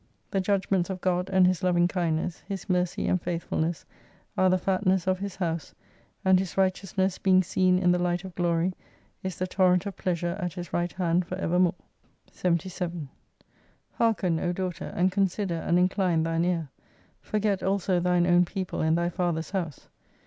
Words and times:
The 0.31 0.41
judgments 0.41 0.89
of 0.89 0.99
God, 0.99 1.29
and 1.31 1.45
His 1.45 1.61
loving 1.61 1.87
kindness, 1.87 2.39
His 2.47 2.67
mercy 2.67 3.05
and 3.05 3.21
faithfulness, 3.21 3.85
are 4.35 4.49
the 4.49 4.57
fatness 4.57 5.05
of 5.05 5.19
His 5.19 5.35
house, 5.35 5.75
and 6.25 6.39
His 6.39 6.57
righteousness 6.57 7.19
being 7.19 7.43
seen 7.43 7.77
in 7.77 7.91
the 7.91 7.99
Light 8.01 8.23
of 8.23 8.33
Glory 8.33 8.73
is 9.21 9.37
the 9.37 9.45
torrent 9.45 9.85
of 9.85 9.95
pleasure 9.95 10.35
at 10.39 10.53
His 10.53 10.73
right 10.73 10.91
hand 10.91 11.27
for 11.27 11.35
evermore. 11.37 11.75
77 12.31 13.09
Hearken, 13.91 14.39
O 14.39 14.51
Daughter, 14.51 14.91
and 14.95 15.11
consider 15.11 15.53
and 15.57 15.77
incline 15.77 16.23
thine 16.23 16.45
ear, 16.45 16.69
forget 17.21 17.61
also 17.61 17.99
thine 17.99 18.25
own 18.25 18.43
people 18.43 18.81
and 18.81 18.97
thy 18.97 19.07
fathcr^s 19.11 19.51
house. 19.51 19.87